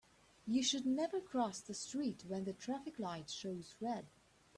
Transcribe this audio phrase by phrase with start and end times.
[0.47, 4.07] You should never cross the street when the traffic light shows red.